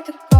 [0.00, 0.39] got to go.